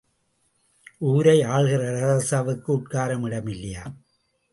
[1.01, 3.95] ஊரை ஆள்கிற ராசாவுக்கு உட்கார இடம் இல்லையாம்!